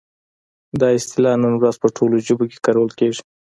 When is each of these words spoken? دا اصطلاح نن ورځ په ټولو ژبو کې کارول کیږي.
دا 0.79 0.87
اصطلاح 0.99 1.35
نن 1.43 1.53
ورځ 1.57 1.75
په 1.81 1.87
ټولو 1.97 2.15
ژبو 2.27 2.45
کې 2.51 2.63
کارول 2.65 2.91
کیږي. 2.99 3.21